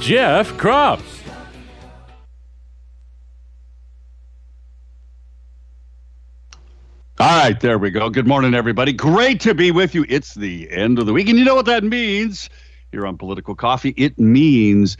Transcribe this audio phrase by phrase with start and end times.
[0.00, 1.02] Jeff Kropf.
[7.20, 8.08] All right, there we go.
[8.08, 8.92] Good morning, everybody.
[8.92, 10.06] Great to be with you.
[10.08, 12.48] It's the end of the week, and you know what that means
[12.92, 13.92] here on Political Coffee?
[13.96, 14.96] It means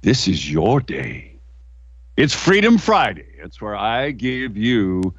[0.00, 1.34] this is your day.
[2.16, 3.26] It's Freedom Friday.
[3.38, 5.14] It's where I give you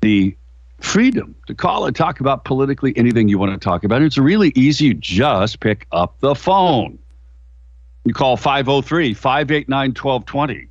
[0.00, 0.34] the
[0.80, 4.00] freedom to call and talk about politically anything you want to talk about.
[4.00, 4.86] It's really easy.
[4.86, 6.98] You just pick up the phone.
[8.08, 10.68] You call 503 589 1220.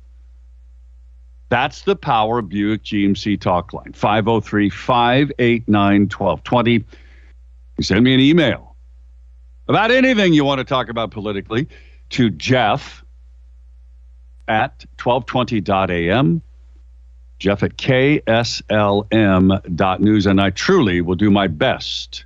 [1.50, 6.72] That's the Power of Buick GMC talk line 503 589 1220.
[6.72, 6.84] You
[7.84, 8.74] send me an email
[9.68, 11.68] about anything you want to talk about politically
[12.10, 13.04] to Jeff
[14.48, 16.42] at 1220.am,
[17.38, 22.24] Jeff at KSLM.news, and I truly will do my best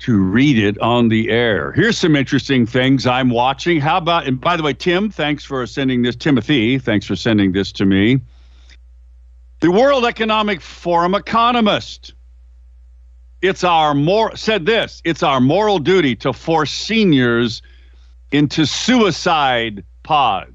[0.00, 1.72] to read it on the air.
[1.72, 3.80] Here's some interesting things I'm watching.
[3.80, 7.52] How about, and by the way, Tim, thanks for sending this, Timothy, thanks for sending
[7.52, 8.20] this to me.
[9.60, 12.14] The World Economic Forum economist.
[13.42, 17.62] It's our more said this, it's our moral duty to force seniors
[18.32, 20.50] into suicide pods.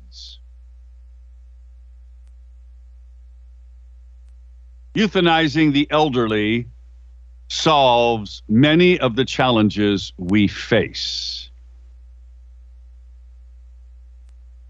[4.96, 6.68] euthanizing the elderly
[7.48, 11.50] solves many of the challenges we face.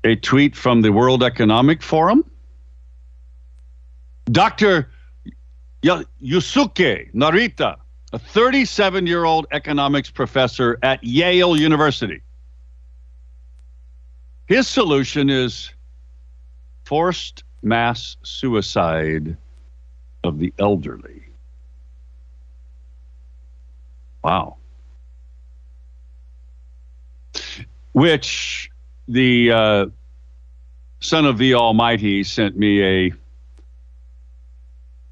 [0.03, 2.23] A tweet from the World Economic Forum.
[4.25, 4.89] Dr.
[5.83, 7.77] Yusuke Narita,
[8.13, 12.21] a 37 year old economics professor at Yale University.
[14.47, 15.71] His solution is
[16.85, 19.37] forced mass suicide
[20.23, 21.24] of the elderly.
[24.25, 24.57] Wow.
[27.91, 28.71] Which
[29.07, 29.85] the uh,
[30.99, 33.13] Son of the Almighty sent me a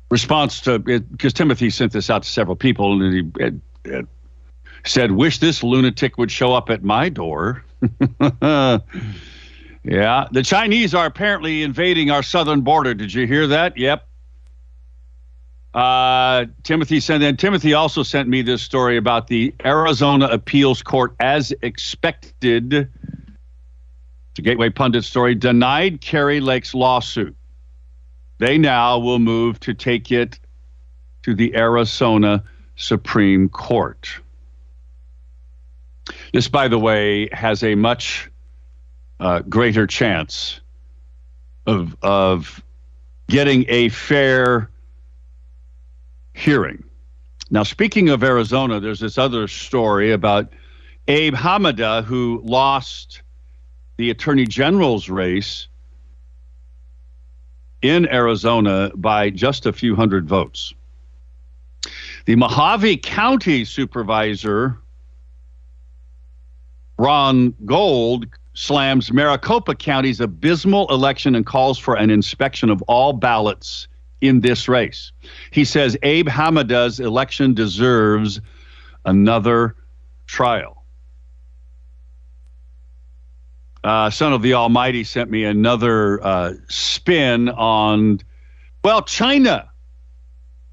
[0.10, 4.02] response to because Timothy sent this out to several people and he
[4.84, 7.64] said, "Wish this lunatic would show up at my door."
[8.42, 8.80] yeah,
[10.32, 12.96] the Chinese are apparently invading our southern border.
[12.96, 13.78] Did you hear that?
[13.78, 14.08] Yep.
[15.74, 21.16] Uh, Timothy sent and Timothy also sent me this story about the Arizona Appeals Court,
[21.20, 22.74] as expected.
[22.74, 25.34] It's a Gateway Pundit story.
[25.34, 27.36] Denied Kari Lake's lawsuit.
[28.38, 30.40] They now will move to take it
[31.24, 32.44] to the Arizona
[32.76, 34.10] Supreme Court.
[36.34, 38.30] This, by the way, has a much
[39.20, 40.60] uh, greater chance
[41.66, 42.62] of of
[43.28, 44.70] getting a fair
[46.34, 46.84] hearing.
[47.50, 50.52] Now, speaking of Arizona, there's this other story about
[51.08, 53.22] Abe Hamadeh, who lost
[53.98, 55.68] the attorney general's race
[57.82, 60.74] in Arizona by just a few hundred votes.
[62.26, 64.78] The Mohave County supervisor,
[66.98, 73.88] Ron Gould, slams Maricopa County's abysmal election and calls for an inspection of all ballots
[74.24, 75.12] in this race.
[75.52, 78.40] He says Abe Hamadeh's election deserves
[79.04, 79.76] another
[80.26, 80.86] trial.
[83.84, 88.22] Uh, Son of the Almighty sent me another uh, spin on,
[88.82, 89.70] well, China.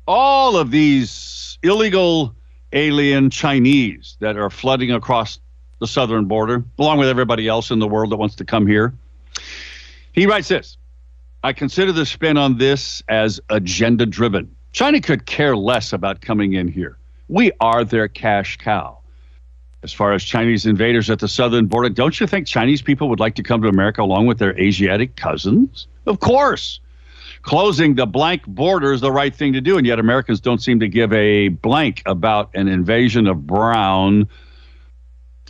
[0.06, 2.36] All of these illegal
[2.72, 5.40] alien Chinese that are flooding across
[5.80, 8.94] the southern border, along with everybody else in the world that wants to come here.
[10.12, 10.76] He writes this
[11.42, 14.54] I consider the spin on this as agenda driven.
[14.72, 16.98] China could care less about coming in here.
[17.28, 18.98] We are their cash cow.
[19.82, 23.20] As far as Chinese invaders at the southern border, don't you think Chinese people would
[23.20, 25.86] like to come to America along with their Asiatic cousins?
[26.04, 26.80] Of course.
[27.40, 30.78] Closing the blank border is the right thing to do, and yet Americans don't seem
[30.80, 34.28] to give a blank about an invasion of brown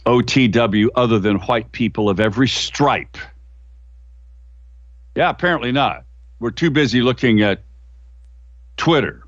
[0.07, 3.17] OTW other than white people of every stripe.
[5.21, 6.07] Yeah, apparently not.
[6.39, 7.63] We're too busy looking at
[8.79, 9.23] Twitter.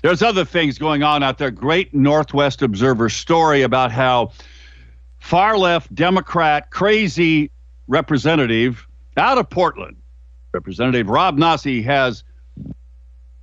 [0.00, 1.50] There's other things going on out there.
[1.50, 4.32] Great Northwest Observer story about how
[5.18, 7.50] far left Democrat crazy
[7.86, 8.86] representative
[9.18, 9.98] out of Portland,
[10.54, 12.24] Representative Rob Nosse has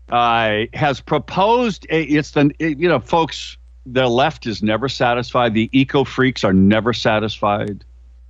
[0.10, 5.70] uh, has proposed a, it's the you know folks the left is never satisfied the
[5.74, 7.86] eco freaks are never satisfied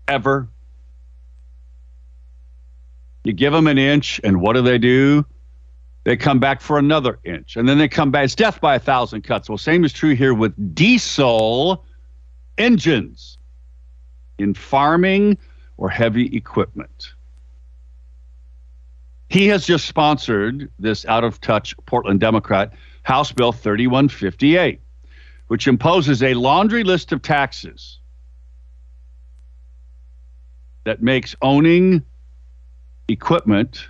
[0.09, 0.49] ever
[3.25, 5.25] you give them an inch and what do they do?
[6.03, 8.25] They come back for another inch and then they come back.
[8.25, 9.49] It's death by a thousand cuts.
[9.49, 11.83] Well same is true here with diesel
[12.57, 13.37] engines
[14.37, 15.37] in farming
[15.77, 17.13] or heavy equipment.
[19.29, 24.79] He has just sponsored this out of touch Portland Democrat House Bill 3158,
[25.47, 27.99] which imposes a laundry list of taxes
[30.83, 32.03] that makes owning
[33.07, 33.87] equipment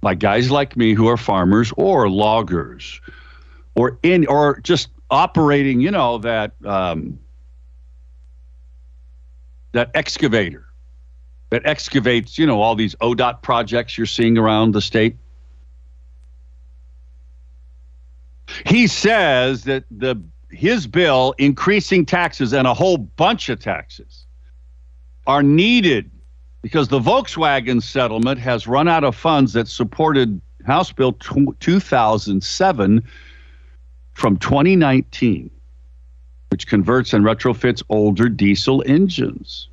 [0.00, 3.00] by guys like me who are farmers or loggers
[3.74, 7.18] or in or just operating, you know, that um,
[9.72, 10.66] that excavator
[11.50, 15.16] that excavates, you know, all these ODOT projects you're seeing around the state?
[18.66, 20.20] He says that the
[20.50, 24.26] his bill increasing taxes and a whole bunch of taxes
[25.26, 26.10] are needed
[26.62, 33.02] because the Volkswagen settlement has run out of funds that supported House Bill 2007
[34.12, 35.50] from 2019,
[36.50, 39.68] which converts and retrofits older diesel engines.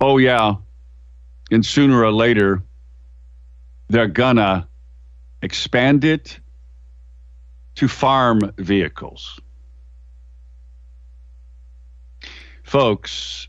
[0.00, 0.56] Oh, yeah.
[1.50, 2.62] And sooner or later,
[3.88, 4.68] they're gonna
[5.42, 6.38] expand it
[7.76, 9.40] to farm vehicles.
[12.62, 13.48] Folks,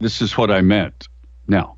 [0.00, 1.08] this is what I meant.
[1.46, 1.76] Now,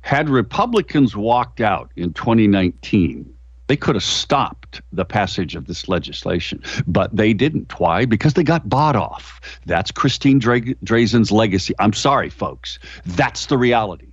[0.00, 3.34] had Republicans walked out in 2019,
[3.66, 7.80] they could have stopped the passage of this legislation, but they didn't.
[7.80, 8.04] Why?
[8.04, 9.40] Because they got bought off.
[9.64, 11.74] That's Christine Dra- Drazan's legacy.
[11.78, 12.78] I'm sorry, folks.
[13.06, 14.08] That's the reality.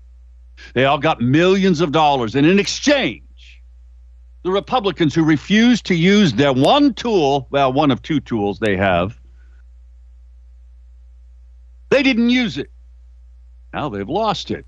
[0.73, 3.23] They all got millions of dollars, and in exchange,
[4.43, 8.77] the Republicans who refused to use their one tool, well, one of two tools they
[8.77, 9.19] have,
[11.89, 12.70] they didn't use it.
[13.73, 14.65] Now they've lost it.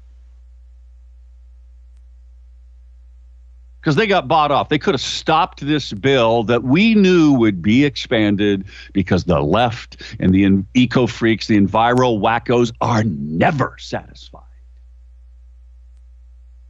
[3.84, 4.70] because they got bought off.
[4.70, 8.64] They could have stopped this bill that we knew would be expanded
[8.94, 14.42] because the left and the eco freaks, the enviro wackos, are never satisfied.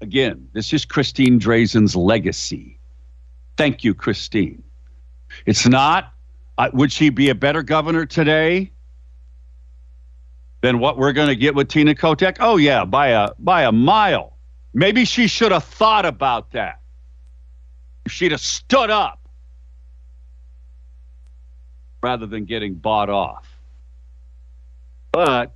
[0.02, 2.80] Again, this is Christine Drazan's legacy.
[3.58, 4.64] Thank you, Christine.
[5.46, 6.12] It's not,
[6.58, 8.73] uh, would she be a better governor today
[10.64, 12.38] than what we're going to get with Tina Kotek?
[12.40, 14.38] Oh, yeah, by a, by a mile.
[14.74, 16.80] Maybe she should have thought about that
[18.08, 19.20] she'd have stood up
[22.02, 23.48] rather than getting bought off.
[25.12, 25.54] But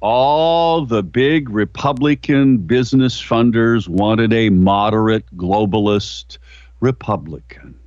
[0.00, 6.38] all the big Republican business funders wanted a moderate globalist
[6.80, 7.78] Republican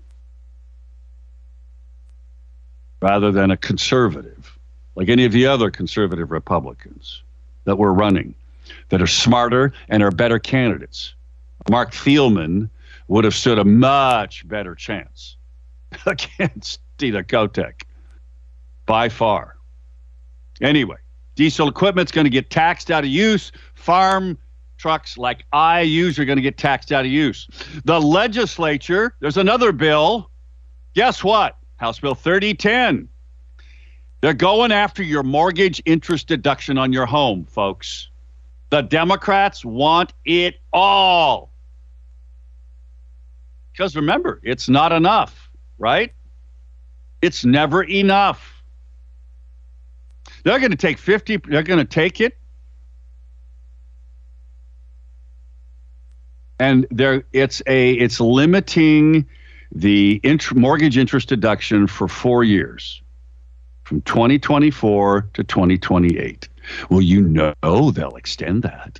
[3.02, 4.57] rather than a conservative,
[4.98, 7.22] like any of the other conservative Republicans
[7.66, 8.34] that were running,
[8.90, 11.14] that are smarter and are better candidates.
[11.70, 12.68] Marc Thielman
[13.08, 15.38] would have stood a much better chance
[16.08, 17.84] against Tina Kotek
[18.88, 19.58] by far.
[20.62, 20.98] Anyway,
[21.36, 23.52] diesel equipment's going to get taxed out of use.
[23.76, 24.36] Farm
[24.78, 27.48] trucks like I use are going to get taxed out of use.
[27.86, 30.32] The legislature, there's another bill.
[30.96, 31.56] Guess what?
[31.76, 33.08] House Bill 3010.
[34.22, 38.10] They're going after your mortgage interest deduction on your home, folks.
[38.70, 41.52] The Democrats want it all.
[43.72, 46.14] Because remember, it's not enough, right?
[47.22, 48.64] It's never enough.
[50.44, 52.38] They're going to take 50, they're going to take it.
[56.60, 59.28] And there it's a it's limiting
[59.72, 63.04] the int- mortgage interest deduction for 4 years
[63.88, 66.50] from 2024 to 2028.
[66.90, 67.54] Well, you know
[67.92, 69.00] they'll extend that.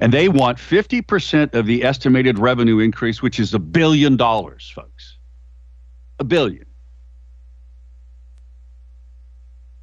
[0.00, 5.16] And they want 50% of the estimated revenue increase, which is a billion dollars, folks.
[6.20, 6.64] A billion.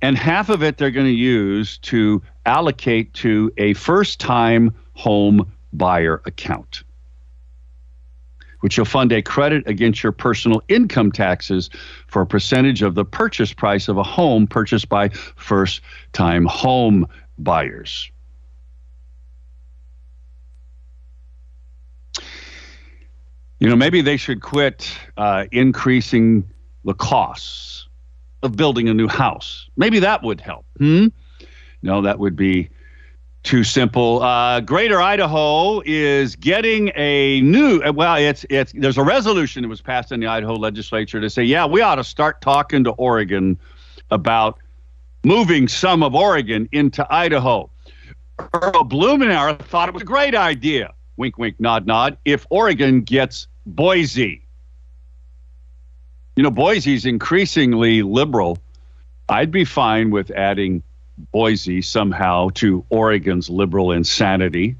[0.01, 5.51] And half of it they're going to use to allocate to a first time home
[5.73, 6.83] buyer account,
[8.61, 11.69] which will fund a credit against your personal income taxes
[12.07, 15.81] for a percentage of the purchase price of a home purchased by first
[16.13, 18.09] time home buyers.
[23.59, 26.49] You know, maybe they should quit uh, increasing
[26.83, 27.87] the costs
[28.41, 29.69] of building a new house.
[29.77, 30.65] Maybe that would help.
[30.79, 31.07] Hmm?
[31.83, 32.69] No, that would be
[33.43, 34.21] too simple.
[34.21, 37.81] Uh, Greater Idaho is getting a new.
[37.81, 41.29] uh, Well, it's it's there's a resolution that was passed in the Idaho legislature to
[41.29, 43.59] say, yeah, we ought to start talking to Oregon
[44.11, 44.59] about
[45.23, 47.69] moving some of Oregon into Idaho.
[48.53, 50.93] Earl Blumenauer thought it was a great idea.
[51.17, 52.17] Wink, wink, nod, nod.
[52.25, 54.43] If Oregon gets Boise,
[56.35, 58.57] you know, Boise's increasingly liberal.
[59.29, 60.83] I'd be fine with adding
[61.31, 64.75] Boise somehow to Oregon's liberal insanity,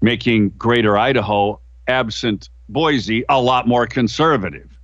[0.00, 4.78] making Greater Idaho, absent Boise, a lot more conservative.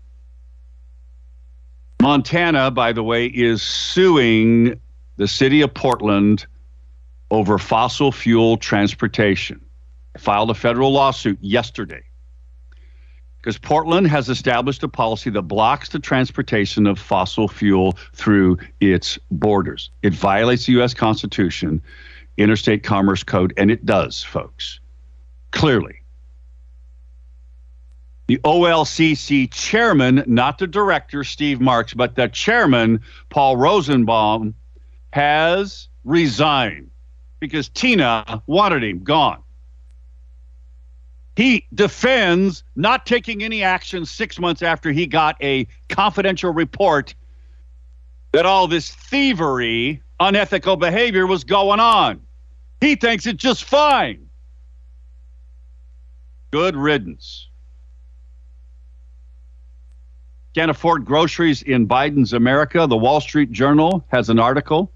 [2.02, 4.80] Montana, by the way, is suing
[5.16, 6.46] the city of Portland
[7.30, 9.60] over fossil fuel transportation.
[10.16, 12.02] Filed a federal lawsuit yesterday
[13.40, 19.18] because Portland has established a policy that blocks the transportation of fossil fuel through its
[19.30, 19.90] borders.
[20.02, 20.92] It violates the U.S.
[20.92, 21.80] Constitution,
[22.36, 24.80] Interstate Commerce Code, and it does, folks.
[25.52, 25.94] Clearly.
[28.26, 34.54] The OLCC chairman, not the director, Steve Marks, but the chairman, Paul Rosenbaum,
[35.12, 36.90] has resigned
[37.40, 39.42] because Tina wanted him gone.
[41.38, 47.14] He defends not taking any action six months after he got a confidential report
[48.32, 52.22] that all this thievery, unethical behavior was going on.
[52.80, 54.28] He thinks it's just fine.
[56.50, 57.46] Good riddance.
[60.56, 62.88] Can't afford groceries in Biden's America.
[62.88, 64.90] The Wall Street Journal has an article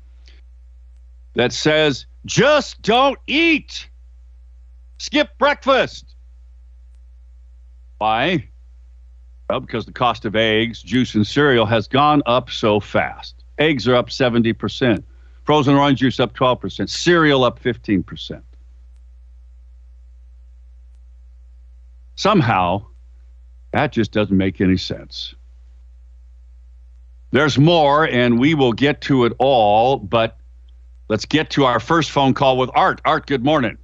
[1.34, 3.88] that says just don't eat.
[4.98, 6.11] Skip breakfast.
[8.02, 8.48] Why?
[9.48, 13.44] Well, because the cost of eggs, juice, and cereal has gone up so fast.
[13.58, 15.04] Eggs are up 70%,
[15.44, 18.42] frozen orange juice up 12%, cereal up 15%.
[22.16, 22.84] Somehow,
[23.70, 25.36] that just doesn't make any sense.
[27.30, 30.38] There's more, and we will get to it all, but
[31.08, 33.00] let's get to our first phone call with Art.
[33.04, 33.78] Art, good morning.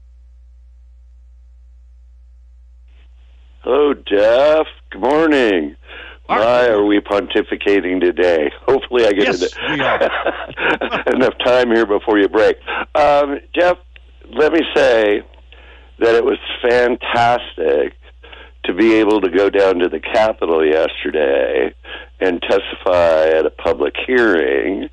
[3.63, 4.67] Hello, Jeff.
[4.91, 5.77] Good morning.
[6.27, 8.53] Why are we pontificating today?
[8.67, 12.57] Hopefully, I get Yes, enough time here before you break.
[12.95, 13.79] Um, Jeff,
[14.31, 15.23] let me say
[15.99, 17.95] that it was fantastic
[18.65, 21.75] to be able to go down to the Capitol yesterday
[22.21, 24.89] and testify at a public hearing.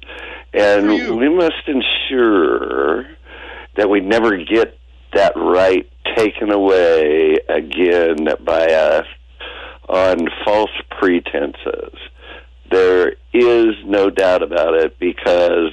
[0.54, 3.04] And we must ensure
[3.76, 4.80] that we never get
[5.16, 9.06] that right taken away again by us
[9.90, 10.70] on false
[11.00, 11.98] pretenses.
[12.70, 15.72] There is no doubt about it because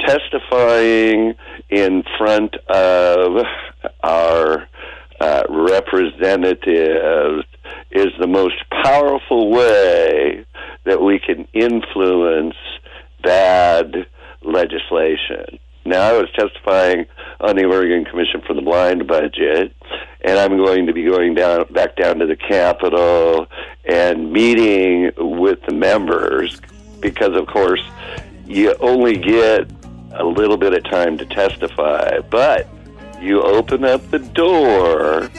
[0.00, 1.34] testifying
[1.70, 3.44] in front of
[4.02, 4.68] our
[5.20, 7.46] uh, representatives
[7.90, 10.44] is the most powerful way
[10.84, 12.56] that we can influence
[13.22, 14.06] bad
[14.42, 15.58] legislation.
[15.86, 17.06] Now, I was testifying
[17.40, 19.72] on the Oregon Commission for the Blind budget,
[20.20, 23.46] and I'm going to be going down back down to the Capitol
[23.84, 26.60] and meeting with the members
[27.00, 27.82] because, of course,
[28.46, 29.70] you only get
[30.14, 32.66] a little bit of time to testify, but
[33.20, 35.30] you open up the door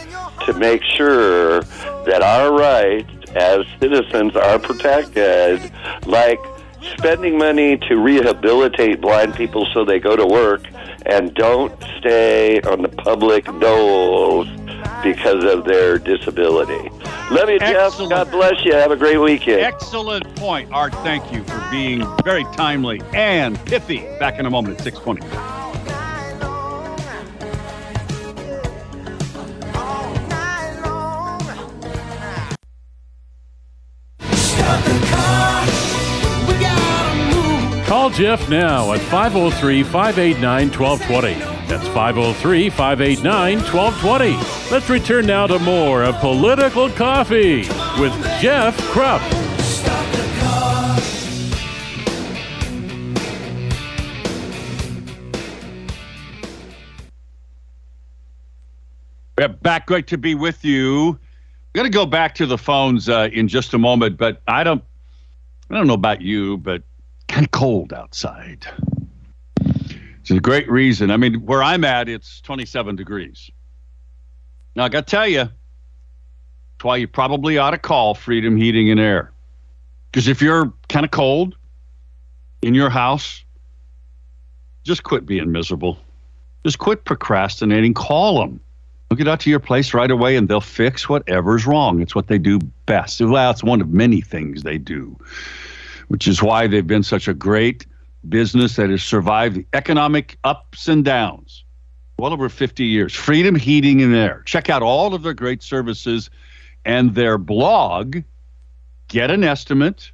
[0.45, 1.61] to make sure
[2.05, 5.71] that our rights as citizens are protected,
[6.05, 6.39] like
[6.97, 10.63] spending money to rehabilitate blind people so they go to work
[11.05, 14.47] and don't stay on the public doles
[15.03, 16.89] because of their disability.
[17.29, 17.97] Love you, Jeff.
[17.97, 18.73] God bless you.
[18.73, 19.61] Have a great weekend.
[19.61, 20.93] Excellent point, Art.
[20.95, 23.99] Thank you for being very timely and pithy.
[24.19, 25.56] Back in a moment at 620.
[38.07, 41.33] Call Jeff now at 503 589 1220.
[41.67, 44.71] That's 503 589 1220.
[44.71, 47.67] Let's return now to more of Political Coffee
[47.99, 49.19] with Jeff Kropf.
[59.37, 61.09] Yeah, back great to be with you.
[61.09, 61.17] I'm
[61.73, 64.81] gonna go back to the phones uh, in just a moment, but I don't,
[65.69, 66.83] I don't know about you, but
[67.27, 68.65] kind of cold outside.
[70.19, 71.11] It's a great reason.
[71.11, 73.49] I mean, where I'm at, it's 27 degrees.
[74.75, 78.91] Now I got to tell you, that's why you probably ought to call Freedom Heating
[78.91, 79.31] and Air,
[80.11, 81.55] because if you're kind of cold,
[82.61, 83.43] in your house,
[84.83, 85.97] just quit being miserable.
[86.65, 87.93] Just quit procrastinating.
[87.93, 88.59] Call them.
[89.09, 92.01] They'll get out to your place right away and they'll fix whatever's wrong.
[92.01, 93.21] It's what they do best.
[93.21, 95.17] Well, it's one of many things they do,
[96.07, 97.85] which is why they've been such a great
[98.27, 101.63] business that has survived the economic ups and downs
[102.17, 103.13] well over 50 years.
[103.13, 104.41] Freedom Heating and Air.
[104.45, 106.29] Check out all of their great services
[106.83, 108.23] and their blog.
[109.07, 110.11] Get an estimate.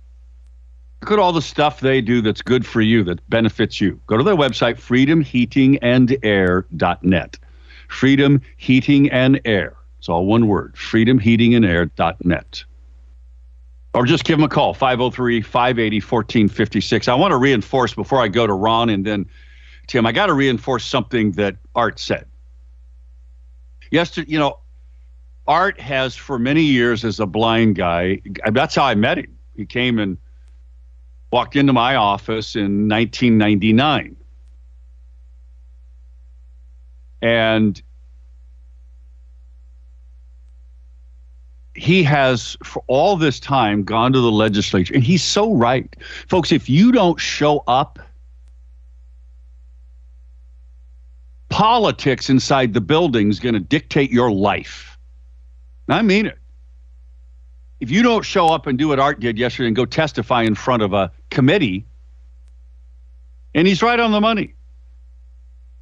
[1.01, 3.99] Look at all the stuff they do that's good for you, that benefits you.
[4.07, 7.39] Go to their website, freedomheatingandair.net.
[7.89, 9.75] Freedom Heating and Air.
[9.99, 12.63] It's all one word, freedomheatingandair.net.
[13.93, 17.07] Or just give them a call, 503 580 1456.
[17.07, 19.27] I want to reinforce before I go to Ron and then
[19.87, 22.25] Tim, I got to reinforce something that Art said.
[23.91, 24.59] Yesterday, you know,
[25.45, 28.21] Art has for many years as a blind guy,
[28.51, 29.37] that's how I met him.
[29.55, 30.17] He came and
[31.31, 34.15] walked into my office in 1999.
[37.21, 37.81] And
[41.75, 44.93] he has, for all this time, gone to the legislature.
[44.93, 45.95] And he's so right.
[46.27, 47.99] Folks, if you don't show up,
[51.49, 54.97] politics inside the building is going to dictate your life.
[55.89, 56.37] I mean it.
[57.79, 60.55] If you don't show up and do what Art did yesterday and go testify in
[60.55, 61.85] front of a committee,
[63.53, 64.53] and he's right on the money.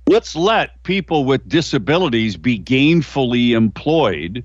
[0.08, 4.44] Let's let people with disabilities be gainfully employed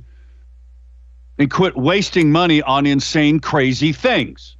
[1.39, 4.57] and quit wasting money on insane, crazy things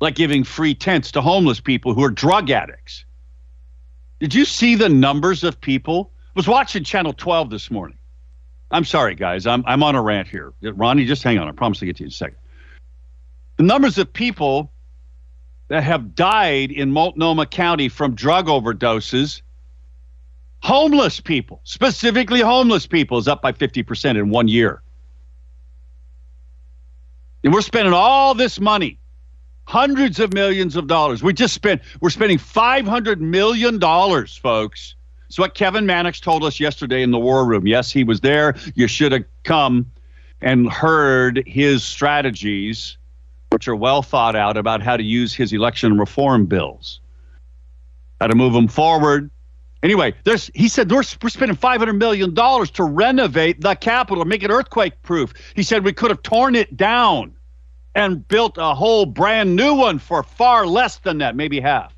[0.00, 3.04] like giving free tents to homeless people who are drug addicts.
[4.20, 6.12] Did you see the numbers of people?
[6.14, 7.98] I was watching Channel 12 this morning.
[8.70, 9.46] I'm sorry, guys.
[9.46, 10.52] I'm, I'm on a rant here.
[10.62, 11.48] Ronnie, just hang on.
[11.48, 12.36] I promise to get to you in a second.
[13.56, 14.72] The numbers of people
[15.68, 19.42] that have died in Multnomah County from drug overdoses,
[20.62, 24.82] homeless people, specifically homeless people, is up by 50% in one year.
[27.48, 28.98] And we're spending all this money
[29.64, 31.22] hundreds of millions of dollars.
[31.22, 34.96] We just spent we're spending 500 million dollars, folks.
[35.28, 37.66] It's what Kevin Mannix told us yesterday in the war room.
[37.66, 38.54] Yes, he was there.
[38.74, 39.90] You should have come
[40.42, 42.98] and heard his strategies,
[43.48, 47.00] which are well thought out about how to use his election reform bills,
[48.20, 49.30] how to move them forward.
[49.82, 54.42] Anyway, there's he said we're, we're spending 500 million dollars to renovate the Capitol, make
[54.42, 55.32] it earthquake proof.
[55.56, 57.36] He said we could have torn it down
[57.94, 61.94] and built a whole brand new one for far less than that, maybe half.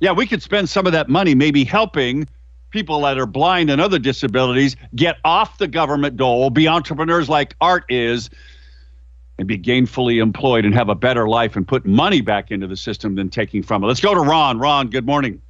[0.00, 2.28] Yeah, we could spend some of that money maybe helping
[2.70, 7.54] people that are blind and other disabilities get off the government dole, be entrepreneurs like
[7.60, 8.30] Art is,
[9.38, 12.76] and be gainfully employed and have a better life and put money back into the
[12.76, 13.86] system than taking from it.
[13.86, 14.58] Let's go to Ron.
[14.58, 15.40] Ron, good morning.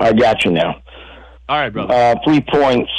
[0.00, 0.82] I got you now.
[1.48, 1.92] All right, brother.
[1.92, 2.90] Uh, three points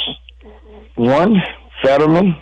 [1.00, 1.36] one,
[1.82, 2.36] Fetterman,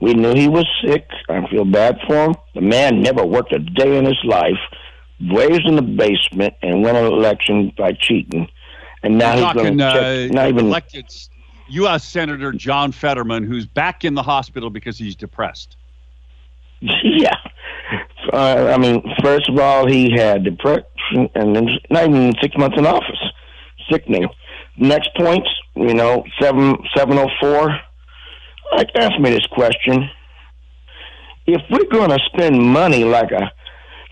[0.00, 1.08] we knew he was sick.
[1.28, 2.34] I feel bad for him.
[2.54, 4.58] The man never worked a day in his life,
[5.32, 8.48] raised in the basement, and won an election by cheating.
[9.02, 10.30] And now You're he's going to check.
[10.30, 11.06] uh, Not even elected
[11.68, 12.04] U.S.
[12.04, 15.76] Senator John Fetterman, who's back in the hospital because he's depressed.
[16.80, 17.34] yeah.
[18.32, 22.76] Uh, I mean, first of all, he had depression, and then not even six months
[22.78, 23.18] in office.
[23.90, 24.28] Sickening.
[24.78, 27.76] Next point, you know, seven seven oh four.
[28.76, 30.08] Like, ask me this question:
[31.46, 33.50] If we're going to spend money like a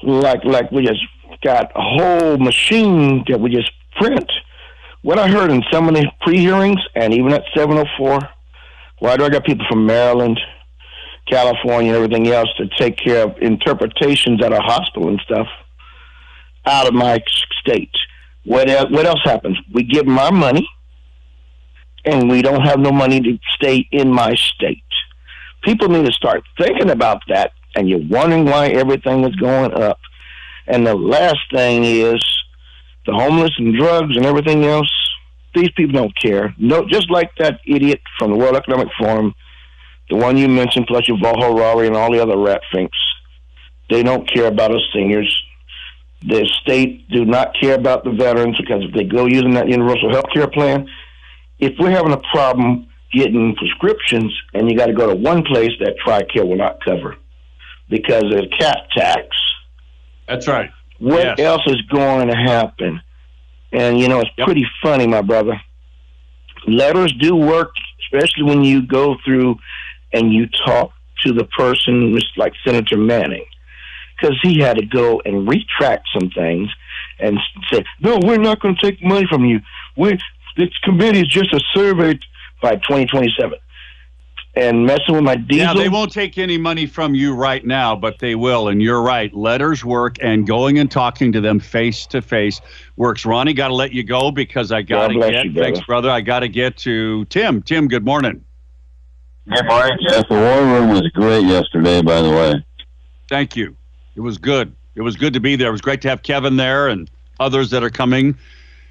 [0.03, 1.03] like like we just
[1.45, 4.31] got a whole machine that we just print,
[5.03, 8.19] what I heard in of the pre-hearings and even at seven oh four,
[8.99, 10.41] why do I got people from Maryland,
[11.31, 15.47] California, and everything else to take care of interpretations at a hospital and stuff
[16.65, 17.23] out of my
[17.61, 17.95] state?
[18.47, 19.59] What else, what else happens?
[19.75, 20.69] We give them our money,
[22.05, 24.85] and we don't have no money to stay in my state.
[25.65, 29.99] People need to start thinking about that, and you're wondering why everything is going up.
[30.69, 32.25] And the last thing is
[33.05, 34.93] the homeless and drugs and everything else.
[35.53, 36.55] These people don't care.
[36.57, 39.35] No, just like that idiot from the World Economic Forum,
[40.09, 42.99] the one you mentioned, plus Yuval Harari and all the other rat finks.
[43.91, 45.46] They don't care about us seniors
[46.23, 50.11] the state do not care about the veterans because if they go using that universal
[50.13, 50.89] health care plan,
[51.59, 55.71] if we're having a problem getting prescriptions and you got to go to one place
[55.81, 57.17] that TRICARE will not cover
[57.89, 59.27] because of the cap tax.
[60.29, 60.71] That's right.
[60.99, 61.39] What Yes.
[61.41, 63.01] else is going to happen?
[63.73, 64.47] And you know, it's Yep.
[64.47, 65.61] pretty funny, my brother.
[66.67, 67.71] Letters do work,
[68.05, 69.57] especially when you go through
[70.13, 70.91] and you talk
[71.25, 73.45] to the person, like Senator Manning,
[74.17, 76.69] because he had to go and retract some things
[77.19, 77.39] and
[77.73, 79.61] say, "No, we're not going to take money from you.
[79.97, 80.19] We
[80.57, 82.19] this committee is just a survey
[82.63, 83.59] by 2027."
[84.59, 85.67] And messing with my diesel.
[85.67, 88.69] Yeah, they won't take any money from you right now, but they will.
[88.69, 89.33] And you're right.
[89.35, 92.63] Letters work, and going and talking to them face to face
[92.97, 93.27] works.
[93.27, 95.45] Ronnie, got to let you go because I got to get.
[95.45, 95.73] You, brother.
[95.73, 96.11] thanks, brother.
[96.11, 97.61] I got to get to Tim.
[97.61, 98.47] Tim, good morning.
[99.49, 100.27] Good morning, Jeff.
[100.29, 102.67] The war room was great yesterday, by the way.
[103.29, 103.77] Thank you.
[104.17, 104.75] It was good.
[104.95, 105.69] It was good to be there.
[105.69, 108.37] It was great to have Kevin there and others that are coming.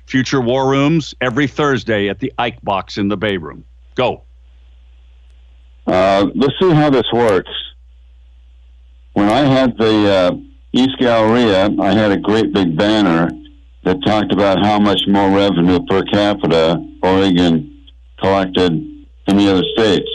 [0.06, 3.66] Future war rooms every Thursday at the Ike Box in the Bay Room.
[3.96, 4.22] Go.
[5.88, 7.50] Uh, let's see how this works.
[9.14, 10.32] When I had the uh,
[10.74, 13.30] East Galleria, I had a great big banner
[13.84, 17.88] that talked about how much more revenue per capita Oregon
[18.20, 18.74] collected
[19.26, 20.10] than the other states.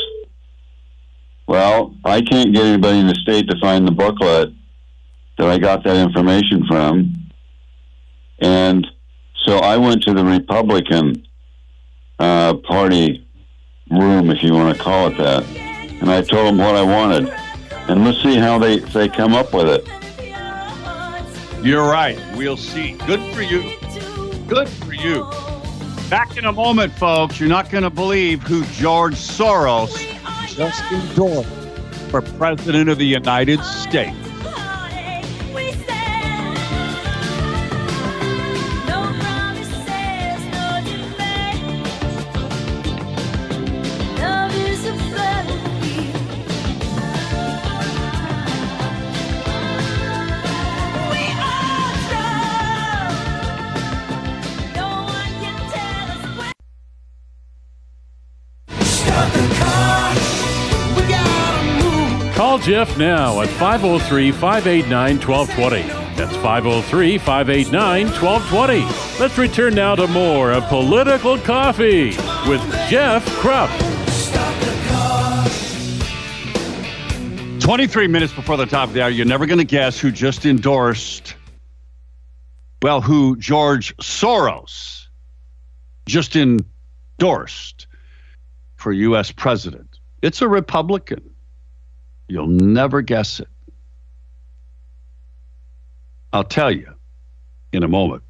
[1.48, 4.50] Well, I can't get anybody in the state to find the booklet
[5.40, 7.14] that I got that information from.
[8.40, 8.86] And
[9.46, 11.26] so I went to the Republican
[12.18, 13.26] uh, Party
[13.90, 17.30] room, if you want to call it that, and I told them what I wanted.
[17.88, 21.64] And let's see how they, they come up with it.
[21.64, 22.18] You're right.
[22.36, 22.92] We'll see.
[23.06, 23.62] Good for you.
[24.46, 25.24] Good for you.
[26.10, 27.40] Back in a moment, folks.
[27.40, 29.90] You're not going to believe who George Soros
[30.48, 31.48] just endorsed
[32.10, 34.29] for President of the United States.
[62.62, 65.82] Jeff now at 503 589 1220.
[66.16, 69.18] That's 503 589 1220.
[69.18, 72.08] Let's return now to more of Political Coffee
[72.48, 73.70] with Jeff Kropf.
[77.60, 80.44] 23 minutes before the top of the hour, you're never going to guess who just
[80.44, 81.34] endorsed,
[82.82, 85.06] well, who George Soros
[86.06, 87.86] just endorsed
[88.76, 89.30] for U.S.
[89.30, 89.98] president.
[90.20, 91.29] It's a Republican.
[92.30, 93.48] You'll never guess it.
[96.32, 96.94] I'll tell you
[97.72, 98.22] in a moment.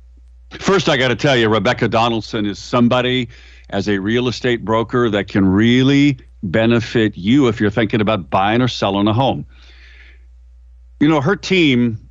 [0.52, 3.28] First, I got to tell you, Rebecca Donaldson is somebody
[3.68, 8.62] as a real estate broker that can really benefit you if you're thinking about buying
[8.62, 9.44] or selling a home.
[10.98, 12.08] You know, her team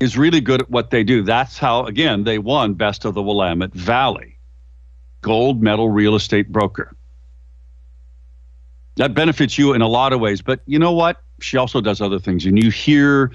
[0.00, 1.22] is really good at what they do.
[1.22, 4.38] That's how, again, they won Best of the Willamette Valley,
[5.20, 6.96] gold medal real estate broker.
[8.96, 10.42] That benefits you in a lot of ways.
[10.42, 11.22] But you know what?
[11.40, 12.44] She also does other things.
[12.46, 13.32] And you hear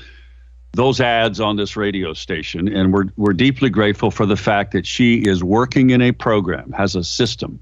[0.73, 4.85] those ads on this radio station, and we're, we're deeply grateful for the fact that
[4.85, 7.59] she is working in a program, has a system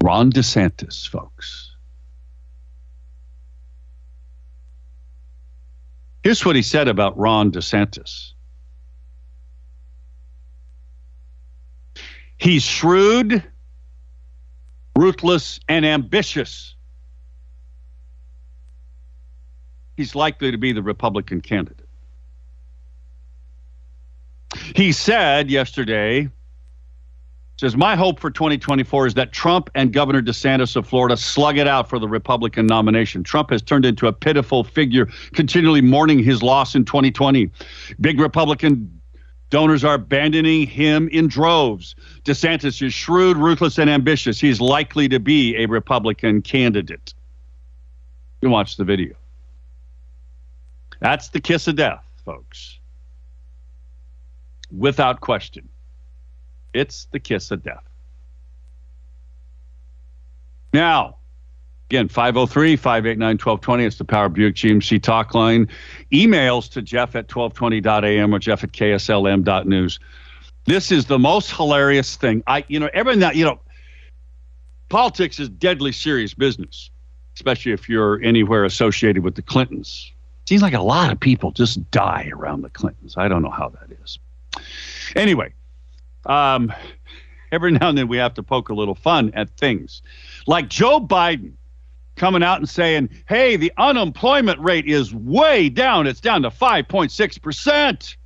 [0.02, 1.72] Ron DeSantis, folks.
[6.22, 8.32] Here's what he said about Ron DeSantis.
[12.40, 13.44] He's shrewd,
[14.96, 16.74] ruthless, and ambitious.
[19.96, 21.86] He's likely to be the Republican candidate.
[24.74, 26.30] He said yesterday
[27.58, 31.68] says my hope for 2024 is that Trump and Governor DeSantis of Florida slug it
[31.68, 33.22] out for the Republican nomination.
[33.22, 37.50] Trump has turned into a pitiful figure, continually mourning his loss in 2020.
[38.00, 38.99] Big Republican
[39.50, 41.94] donors are abandoning him in droves.
[42.24, 44.40] DeSantis is shrewd, ruthless, and ambitious.
[44.40, 47.14] He's likely to be a Republican candidate.
[48.40, 49.14] You watch the video.
[51.00, 52.78] That's the kiss of death, folks.
[54.70, 55.68] Without question.
[56.72, 57.84] It's the kiss of death.
[60.72, 61.16] Now,
[61.90, 63.84] again, 503 589 1220.
[63.84, 65.68] It's the Power Buick GMC talk line.
[66.12, 69.98] Emails to Jeff at 1220.am or Jeff at KSLM.news.
[70.66, 72.44] This is the most hilarious thing.
[72.46, 73.58] I, you know, every now, you know,
[74.88, 76.90] politics is deadly serious business,
[77.34, 80.12] especially if you're anywhere associated with the Clintons.
[80.48, 83.16] Seems like a lot of people just die around the Clintons.
[83.16, 84.20] I don't know how that is.
[85.16, 85.54] Anyway,
[86.24, 86.72] um,
[87.50, 90.02] every now and then we have to poke a little fun at things.
[90.46, 91.54] Like Joe Biden
[92.20, 96.06] coming out and saying, hey, the unemployment rate is way down.
[96.06, 98.16] It's down to 5.6%.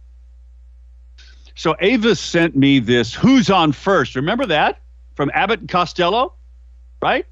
[1.55, 4.17] So Ava sent me this Who's on First.
[4.17, 4.81] Remember that
[5.15, 6.35] from Abbott and Costello?
[7.01, 7.25] Right?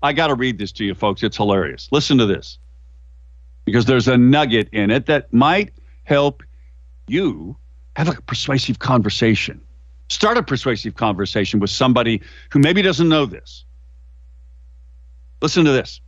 [0.00, 1.24] I got to read this to you, folks.
[1.24, 1.88] It's hilarious.
[1.90, 2.58] Listen to this
[3.64, 5.72] because there's a nugget in it that might
[6.04, 6.44] help
[7.08, 7.56] you
[7.96, 9.60] have a persuasive conversation.
[10.08, 13.64] Start a persuasive conversation with somebody who maybe doesn't know this.
[15.44, 16.00] Listen to this.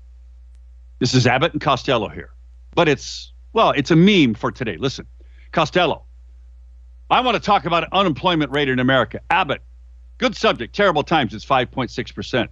[0.99, 2.31] This is Abbott and Costello here,
[2.75, 4.79] but it's, well, it's a meme for today.
[4.79, 5.07] Listen,
[5.53, 6.05] Costello,
[7.11, 9.21] I want to talk about unemployment rate in America.
[9.29, 9.61] Abbott,
[10.17, 12.49] good subject, terrible times, it's 5.6%.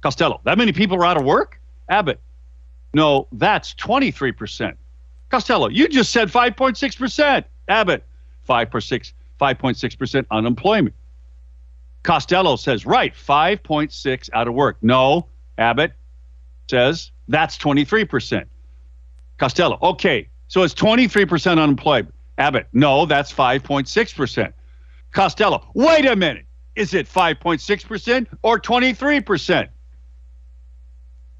[0.00, 1.60] Costello, that many people are out of work?
[1.90, 2.18] Abbott,
[2.94, 4.76] no, that's 23%.
[5.28, 7.44] Costello, you just said 5.6%.
[7.68, 8.06] Abbott,
[8.48, 10.94] 5.6% unemployment.
[12.02, 14.78] Costello says, right, 5.6 out of work.
[14.80, 15.26] No,
[15.60, 15.92] Abbott
[16.68, 18.44] says that's 23%.
[19.38, 22.14] Costello, okay, so it's 23% unemployment.
[22.38, 24.52] Abbott, no, that's 5.6%.
[25.12, 26.46] Costello, wait a minute.
[26.74, 29.68] Is it 5.6% or 23%?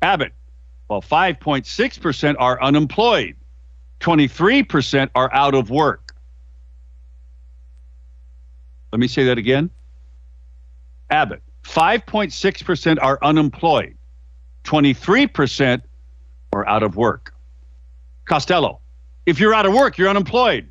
[0.03, 0.33] Abbott,
[0.89, 3.37] well, 5.6% are unemployed,
[4.01, 6.15] 23% are out of work.
[8.93, 9.71] Let me say that again.
[11.11, 13.97] Abbott, 5.6% are unemployed,
[14.71, 15.83] 23%
[16.53, 17.35] are out of work.
[18.25, 18.79] Costello,
[19.27, 20.69] if you're out of work, you're unemployed.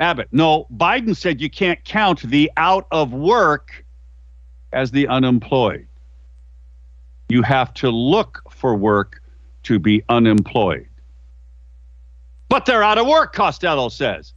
[0.00, 3.84] Abbott, no, Biden said you can't count the out of work
[4.72, 5.86] as the unemployed.
[7.28, 9.22] You have to look for work
[9.64, 10.88] to be unemployed.
[12.48, 14.32] But they're out of work, Costello says.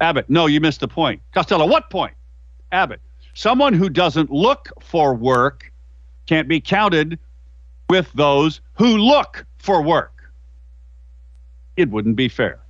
[0.00, 1.22] Abbott, no, you missed the point.
[1.32, 2.14] Costello, what point?
[2.72, 3.00] Abbott.
[3.34, 5.72] Someone who doesn't look for work
[6.26, 7.20] can't be counted
[7.88, 10.12] with those who look for work.
[11.76, 12.60] It wouldn't be fair.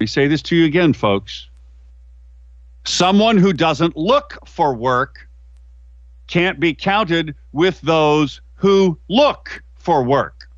[0.00, 1.48] Me say this to you again, folks.
[2.84, 5.28] Someone who doesn't look for work
[6.28, 10.48] can't be counted with those who look for work.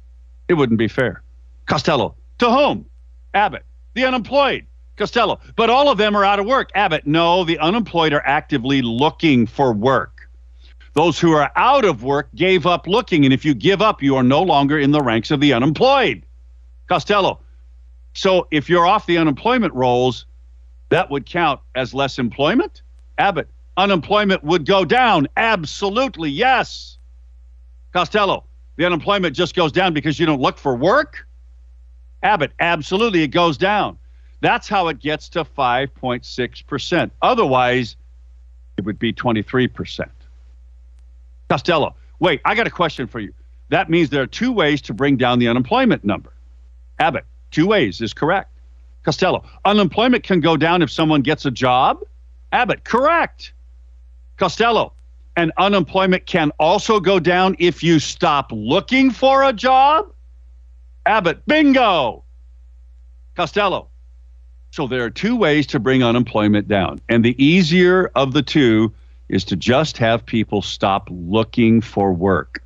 [0.49, 1.23] It wouldn't be fair.
[1.67, 2.87] Costello, to whom?
[3.35, 4.67] Abbott, the unemployed.
[4.97, 5.41] Costello.
[5.57, 6.71] But all of them are out of work.
[6.75, 10.20] Abbott, no, the unemployed are actively looking for work.
[10.95, 13.25] Those who are out of work gave up looking.
[13.25, 16.25] And if you give up, you are no longer in the ranks of the unemployed.
[16.89, 17.41] Costello.
[18.15, 20.27] So if you're off the unemployment rolls,
[20.89, 22.83] that would count as less employment?
[23.19, 25.29] Abbott, unemployment would go down.
[25.37, 26.99] Absolutely, yes.
[27.93, 28.45] Costello,
[28.77, 31.27] the unemployment just goes down because you don't look for work?
[32.23, 33.99] Abbott, absolutely, it goes down.
[34.41, 37.11] That's how it gets to 5.6%.
[37.23, 37.97] Otherwise,
[38.77, 40.09] it would be 23%.
[41.51, 43.35] Costello, wait, I got a question for you.
[43.71, 46.33] That means there are two ways to bring down the unemployment number.
[47.01, 48.53] Abbott, two ways is correct.
[49.03, 51.99] Costello, unemployment can go down if someone gets a job.
[52.53, 53.53] Abbott, correct.
[54.37, 54.93] Costello,
[55.37, 60.13] and unemployment can also go down if you stop looking for a job.
[61.05, 62.23] Abbott, bingo.
[63.35, 63.89] Costello.
[64.71, 67.01] So there are two ways to bring unemployment down.
[67.09, 68.93] And the easier of the two
[69.31, 72.63] is to just have people stop looking for work.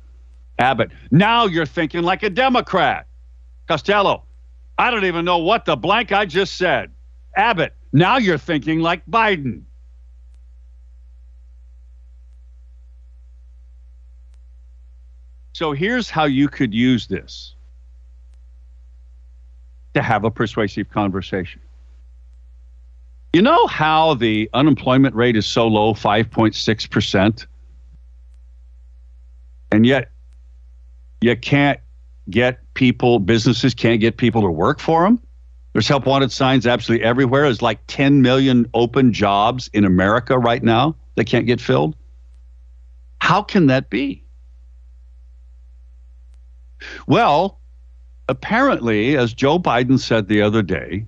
[0.57, 3.07] Abbott, now you're thinking like a Democrat.
[3.67, 4.23] Costello,
[4.77, 6.91] I don't even know what the blank I just said.
[7.35, 9.63] Abbott, now you're thinking like Biden.
[15.53, 17.55] So here's how you could use this
[19.93, 21.61] to have a persuasive conversation.
[23.35, 27.45] You know how the unemployment rate is so low, 5.6%?
[29.73, 30.09] And yet
[31.19, 31.81] you can't
[32.29, 35.21] get people, businesses can't get people to work for them.
[35.73, 37.41] There's help wanted signs absolutely everywhere.
[37.41, 41.93] There's like 10 million open jobs in America right now that can't get filled.
[43.19, 44.23] How can that be?
[47.05, 47.59] Well,
[48.29, 51.05] apparently, as Joe Biden said the other day,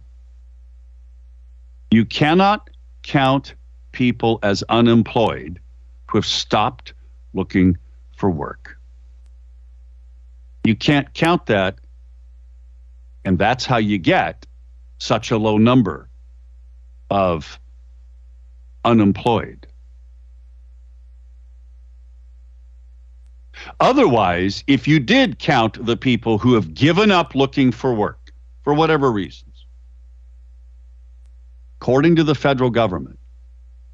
[1.91, 2.69] you cannot
[3.03, 3.53] count
[3.91, 5.59] people as unemployed
[6.07, 6.93] who have stopped
[7.33, 7.77] looking
[8.15, 8.77] for work.
[10.63, 11.79] You can't count that.
[13.23, 14.45] And that's how you get
[14.99, 16.09] such a low number
[17.09, 17.59] of
[18.83, 19.67] unemployed.
[23.79, 28.31] Otherwise, if you did count the people who have given up looking for work
[28.63, 29.46] for whatever reasons,
[31.87, 33.17] according to the federal government,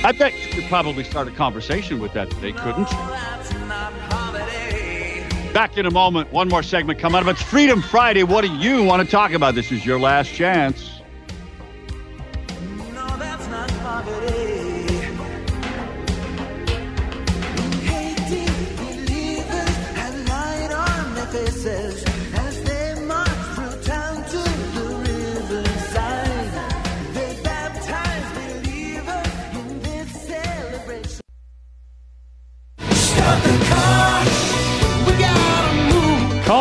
[0.03, 2.97] I bet you could probably start a conversation with that today, couldn't you?
[5.51, 7.27] Back in a moment, one more segment coming up.
[7.27, 8.23] It's Freedom Friday.
[8.23, 9.55] What do you want to talk about?
[9.55, 10.94] This is your last chance.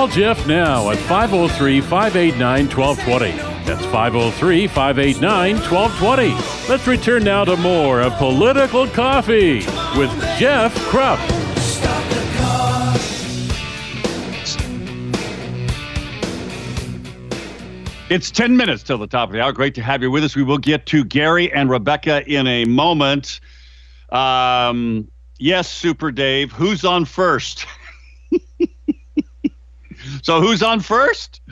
[0.05, 3.31] Call Jeff now at 503 589 1220.
[3.65, 6.69] That's 503 589 1220.
[6.69, 9.61] Let's return now to more of Political Coffee
[9.97, 11.19] with Jeff Kropf.
[18.11, 19.53] It's 10 minutes till the top of the hour.
[19.53, 20.37] Great to have you with us.
[20.37, 23.41] We will get to Gary and Rebecca in a moment.
[24.11, 26.53] Um, yes, Super Dave.
[26.53, 27.65] Who's on first?
[30.25, 31.43] So who's on first?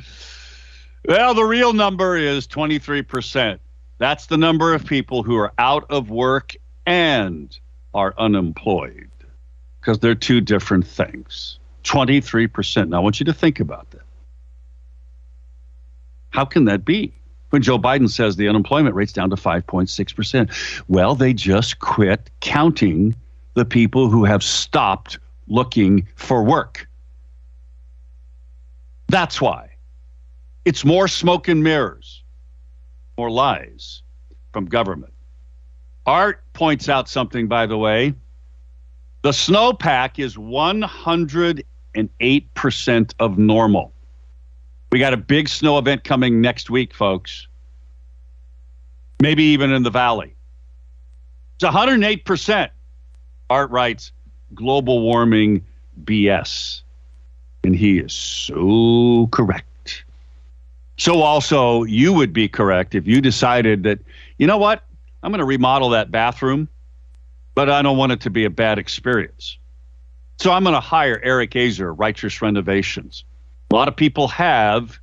[1.07, 3.59] Well, the real number is 23%.
[3.99, 6.57] That's the number of people who are out of work
[6.87, 7.55] and
[7.93, 9.11] are unemployed
[9.79, 11.59] because they're two different things.
[11.85, 12.89] 23%.
[12.89, 14.07] Now, I want you to think about that.
[16.31, 17.13] How can that be?
[17.51, 20.83] When Joe Biden says the unemployment rate's down to 5.6%.
[20.89, 23.15] Well, they just quit counting
[23.53, 26.89] the people who have stopped looking for work.
[29.13, 29.69] That's why.
[30.65, 32.23] It's more smoke and mirrors,
[33.19, 34.01] more lies
[34.55, 35.13] from government.
[36.07, 38.15] Art points out something, by the way.
[39.21, 43.93] The snowpack is 108% of normal.
[44.91, 47.49] We got a big snow event coming next week, folks.
[49.21, 50.35] Maybe even in the valley.
[51.57, 52.71] It's 108%.
[53.51, 54.11] Art writes
[54.55, 55.67] global warming
[56.03, 56.81] BS.
[57.65, 60.05] And he is so correct.
[60.99, 63.99] So, also, you would be correct if you decided that,
[64.39, 64.85] you know what,
[65.23, 66.69] I'm going to remodel that bathroom,
[67.55, 69.59] but I don't want it to be a bad experience.
[70.39, 73.25] So, I'm going to hire Eric Azer, Righteous Renovations.
[73.71, 75.01] A lot of people have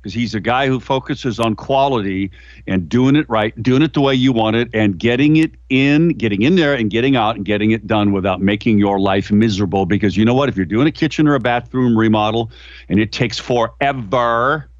[0.00, 2.30] because he's a guy who focuses on quality
[2.66, 6.08] and doing it right, doing it the way you want it, and getting it in,
[6.10, 9.84] getting in there and getting out and getting it done without making your life miserable.
[9.84, 10.48] Because you know what?
[10.48, 12.50] If you're doing a kitchen or a bathroom remodel
[12.88, 14.70] and it takes forever,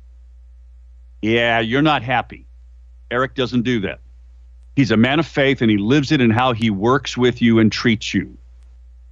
[1.20, 2.46] yeah, you're not happy.
[3.10, 4.00] Eric doesn't do that.
[4.74, 7.58] He's a man of faith and he lives it in how he works with you
[7.58, 8.38] and treats you.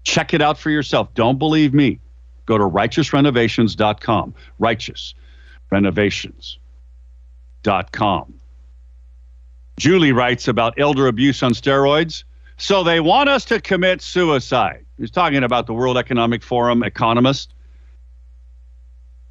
[0.04, 1.12] Check it out for yourself.
[1.12, 2.00] Don't believe me.
[2.46, 4.34] Go to righteousrenovations.com.
[4.58, 5.12] Righteous
[5.70, 8.34] renovations.com.
[9.78, 12.24] Julie writes about elder abuse on steroids.
[12.58, 14.84] So they want us to commit suicide.
[14.98, 17.54] He's talking about the World Economic Forum economist.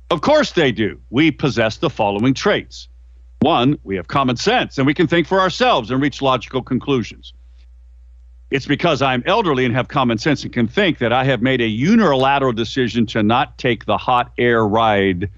[0.09, 1.01] Of course they do.
[1.09, 2.87] We possess the following traits.
[3.39, 7.33] One, we have common sense and we can think for ourselves and reach logical conclusions.
[8.49, 11.59] It's because I'm elderly and have common sense and can think that I have made
[11.59, 15.29] a unilateral decision to not take the hot air ride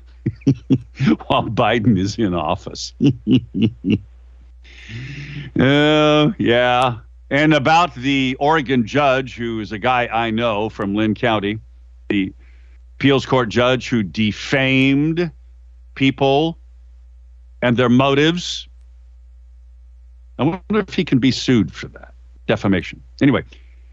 [1.27, 2.93] while Biden is in office.
[5.59, 6.97] uh, yeah.
[7.32, 11.59] And about the Oregon judge, who is a guy I know from Linn County,
[12.09, 12.34] the
[12.97, 15.32] appeals court judge who defamed
[15.95, 16.57] people
[17.61, 18.67] and their motives.
[20.39, 22.13] I wonder if he can be sued for that
[22.47, 23.01] defamation.
[23.21, 23.43] Anyway,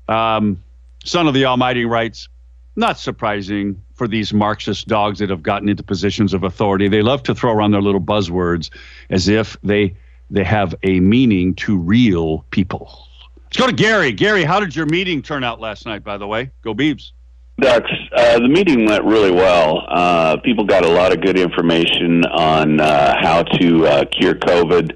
[0.09, 0.63] um,
[1.05, 2.29] Son of the Almighty writes,
[2.77, 6.89] not surprising for these Marxist dogs that have gotten into positions of authority.
[6.89, 8.71] They love to throw around their little buzzwords
[9.11, 9.95] as if they
[10.31, 13.07] they have a meaning to real people.
[13.45, 14.13] Let's go to Gary.
[14.13, 16.03] Gary, how did your meeting turn out last night?
[16.03, 17.13] By the way, go Beavs.
[17.59, 17.91] Ducks.
[18.15, 19.83] Uh, the meeting went really well.
[19.89, 24.95] Uh, people got a lot of good information on uh, how to uh, cure COVID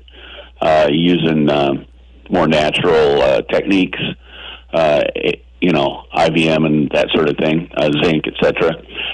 [0.60, 1.72] uh, using uh,
[2.28, 3.98] more natural techniques.
[4.74, 8.72] It, you know, IVM and that sort of thing, uh, zinc, etc.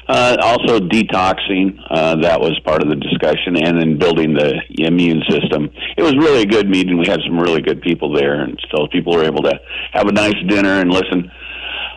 [0.08, 5.22] Uh, also, detoxing, uh, that was part of the discussion, and then building the immune
[5.28, 5.68] system.
[5.96, 6.98] It was really a good meeting.
[6.98, 9.58] We had some really good people there, and so people were able to
[9.92, 11.30] have a nice dinner and listen.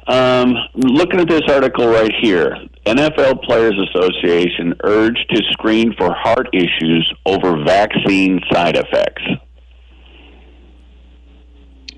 [0.08, 6.48] Um, looking at this article right here, NFL Players Association urged to screen for heart
[6.54, 9.22] issues over vaccine side effects.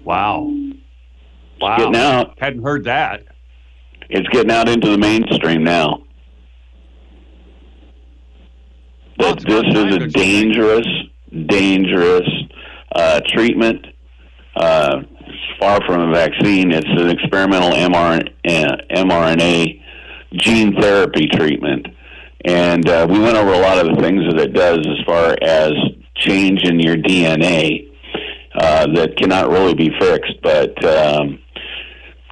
[0.04, 0.52] Wow.
[1.62, 1.78] Wow.
[1.78, 2.38] Getting out.
[2.40, 3.24] Hadn't heard that.
[4.10, 6.04] It's getting out into the mainstream now.
[9.20, 10.88] That this is a dangerous,
[11.48, 12.28] dangerous
[12.94, 13.86] uh, treatment.
[14.56, 15.02] Uh,
[15.60, 16.72] far from a vaccine.
[16.72, 19.82] It's an experimental mRNA mRNA
[20.34, 21.88] gene therapy treatment.
[22.44, 25.38] And uh, we went over a lot of the things that it does as far
[25.42, 25.72] as
[26.16, 27.91] changing your DNA
[28.56, 30.42] uh, that cannot really be fixed.
[30.42, 31.40] But um,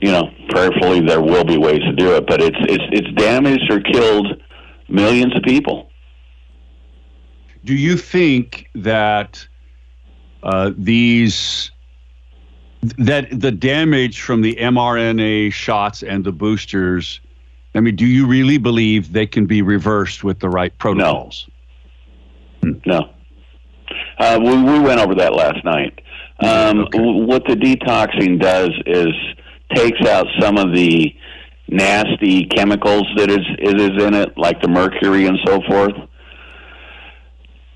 [0.02, 3.70] you know, prayerfully there will be ways to do it, but it's it's it's damaged
[3.72, 4.42] or killed
[4.88, 5.90] millions of people.
[7.66, 9.46] Do you think that
[10.44, 11.72] uh, these
[12.98, 17.20] that the damage from the mRNA shots and the boosters?
[17.76, 21.48] I mean, do you really believe they can be reversed with the right protocols?
[22.64, 22.72] No.
[22.72, 22.80] Hmm.
[22.86, 23.10] No.
[24.18, 26.02] Uh, we, we went over that last night.
[26.42, 27.00] Um, okay.
[27.00, 29.14] What the detoxing does is
[29.76, 31.14] takes out some of the
[31.68, 35.94] nasty chemicals that is is in it, like the mercury and so forth.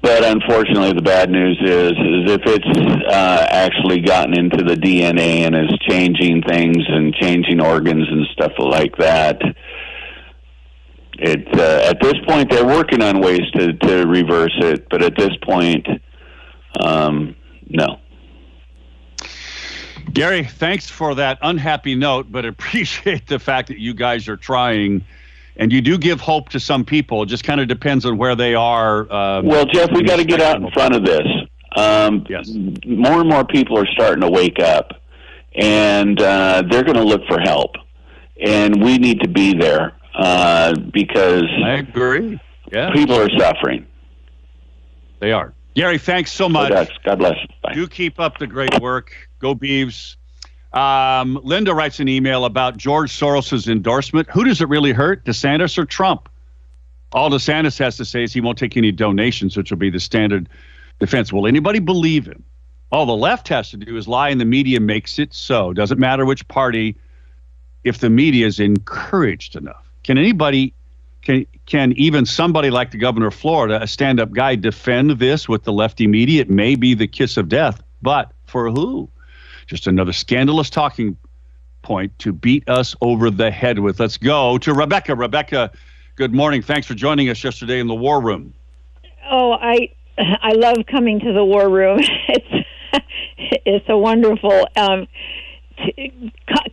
[0.01, 5.45] But unfortunately, the bad news is, is if it's uh, actually gotten into the DNA
[5.45, 9.41] and is changing things and changing organs and stuff like that,
[11.19, 14.89] it uh, at this point they're working on ways to to reverse it.
[14.89, 15.87] But at this point,
[16.81, 17.35] um,
[17.69, 17.99] no.
[20.11, 25.05] Gary, thanks for that unhappy note, but appreciate the fact that you guys are trying.
[25.55, 27.21] And you do give hope to some people.
[27.21, 29.01] It just kind of depends on where they are.
[29.13, 31.27] Um, well, Jeff, we got to get out in front of this.
[31.75, 32.49] Um, yes.
[32.85, 34.99] More and more people are starting to wake up,
[35.53, 37.75] and uh, they're going to look for help.
[38.43, 42.39] And we need to be there uh, because I agree.
[42.71, 42.91] Yeah.
[42.91, 43.85] People are suffering.
[45.19, 45.53] They are.
[45.75, 46.89] Gary, thanks so much.
[47.03, 47.35] God bless.
[47.63, 47.73] Bye.
[47.73, 49.29] Do keep up the great work.
[49.43, 50.15] Go Beavs.
[50.71, 54.29] Um, Linda writes an email about George Soros's endorsement.
[54.29, 56.29] Who does it really hurt, DeSantis or Trump?
[57.11, 59.99] All DeSantis has to say is he won't take any donations, which will be the
[59.99, 60.47] standard
[60.99, 61.33] defense.
[61.33, 62.41] Will anybody believe him?
[62.89, 65.73] All the left has to do is lie, and the media makes it so.
[65.73, 66.95] Doesn't matter which party,
[67.83, 69.85] if the media is encouraged enough.
[70.03, 70.73] Can anybody,
[71.21, 75.65] can can even somebody like the governor of Florida, a stand-up guy, defend this with
[75.65, 76.41] the lefty media?
[76.41, 79.09] It may be the kiss of death, but for who?
[79.67, 81.17] Just another scandalous talking
[81.81, 83.99] point to beat us over the head with.
[83.99, 85.15] Let's go to Rebecca.
[85.15, 85.71] Rebecca,
[86.15, 86.61] good morning.
[86.61, 88.53] Thanks for joining us yesterday in the war room.
[89.29, 91.99] Oh, I I love coming to the war room.
[92.27, 92.65] It's
[93.65, 95.07] it's a wonderful um,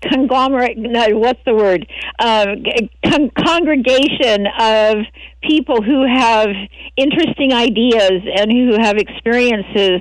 [0.02, 0.76] conglomerate.
[0.76, 1.86] No, what's the word?
[2.18, 2.64] Um,
[3.04, 4.96] con- congregation of
[5.42, 6.48] people who have
[6.96, 10.00] interesting ideas and who have experiences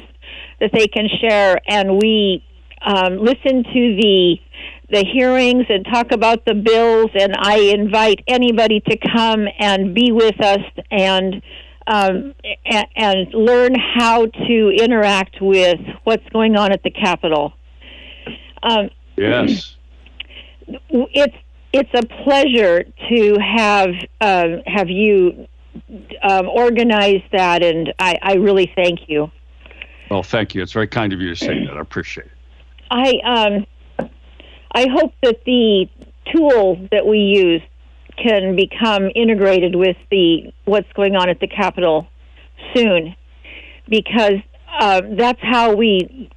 [0.59, 2.43] that they can share, and we
[2.85, 4.35] um, listen to the
[4.91, 7.11] the hearings and talk about the bills.
[7.13, 10.61] And I invite anybody to come and be with us
[10.91, 11.41] and.
[11.91, 12.35] Um,
[12.67, 17.53] and, and learn how to interact with what's going on at the Capitol.
[18.61, 19.75] Um, yes,
[20.67, 21.35] it's
[21.73, 23.89] it's a pleasure to have
[24.21, 25.47] um, have you
[26.23, 29.31] um, organize that, and I, I really thank you.
[30.09, 30.61] Well, thank you.
[30.61, 31.77] It's very kind of you to say that.
[31.77, 32.31] I appreciate it.
[32.89, 34.09] I um,
[34.71, 35.87] I hope that the
[36.33, 37.61] tool that we use
[38.21, 42.07] can become integrated with the what's going on at the Capitol
[42.75, 43.15] soon,
[43.87, 44.39] because
[44.79, 46.29] uh, that's how we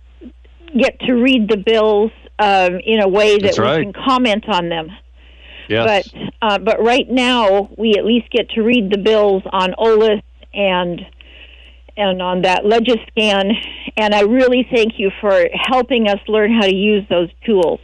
[0.79, 3.79] get to read the bills um, in a way that right.
[3.79, 4.91] we can comment on them.
[5.69, 6.09] Yes.
[6.13, 10.23] But uh, but right now we at least get to read the bills on OLIS
[10.55, 11.01] and
[11.97, 13.53] and on that Legiscan.
[13.97, 17.81] And I really thank you for helping us learn how to use those tools.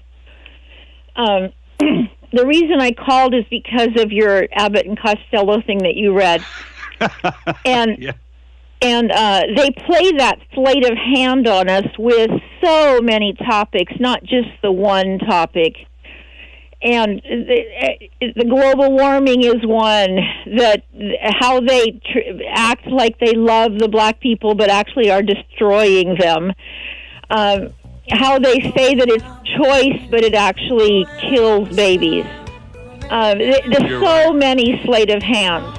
[1.16, 6.16] Um, the reason I called is because of your Abbott and Costello thing that you
[6.16, 6.44] read,
[7.64, 8.12] and yeah.
[8.80, 12.30] and uh, they play that sleight of hand on us with
[12.62, 15.87] so many topics, not just the one topic
[16.80, 20.16] and the, the, global warming is one
[20.56, 20.84] that
[21.40, 26.52] how they tr- act like they love the black people but actually are destroying them.
[27.30, 27.74] Um,
[28.10, 29.24] how they say that it's
[29.56, 32.24] choice but it actually kills babies.
[33.10, 34.36] Um, there's so right.
[34.36, 35.78] many sleight of hands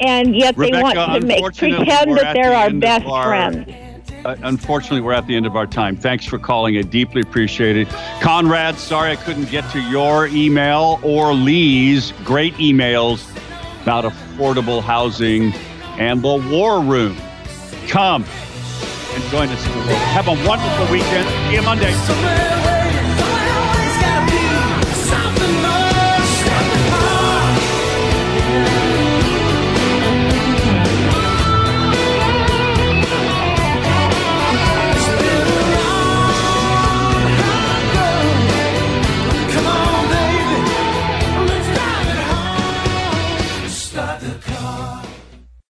[0.00, 3.89] and yet Rebecca, they want to make pretend that they're the our best our, friends
[4.24, 5.96] uh, unfortunately, we're at the end of our time.
[5.96, 6.76] Thanks for calling.
[6.76, 7.88] I deeply appreciate it.
[8.20, 13.26] Conrad, sorry I couldn't get to your email or Lee's great emails
[13.82, 15.52] about affordable housing
[15.98, 17.16] and the war room.
[17.88, 19.64] Come and join us.
[20.14, 21.28] Have a wonderful weekend.
[21.48, 22.79] See you Monday.